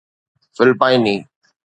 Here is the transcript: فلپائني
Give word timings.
فلپائني 0.57 1.15